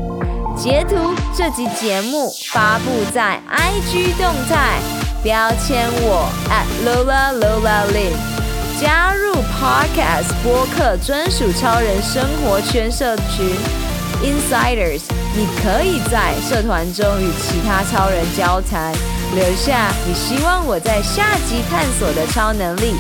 [0.57, 0.95] 截图
[1.37, 4.79] 这集节目发布在 IG 动态，
[5.25, 8.13] 标签我 at @LolaLolaLin，
[8.81, 13.51] 加入 Podcast 播客专属超人生活圈社群
[14.23, 15.03] Insiders。
[15.37, 18.93] 你可以在社团中与其他超人交谈，
[19.35, 22.95] 留下你希望我在下集探索的超能力。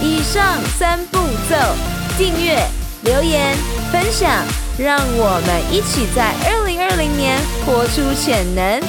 [0.00, 1.56] 以上三步骤：
[2.16, 2.58] 订阅、
[3.02, 3.56] 留言、
[3.90, 4.30] 分享，
[4.78, 8.80] 让我们一起在二零二零年活出潜能。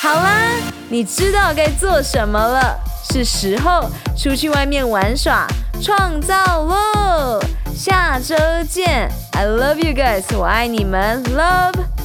[0.00, 0.50] 好啦，
[0.88, 2.78] 你知道该做什么了，
[3.10, 5.46] 是时候出去外面玩耍、
[5.82, 7.40] 创造喽！
[7.76, 8.34] 下周
[8.70, 11.95] 见，I love you guys，我爱你们，Love。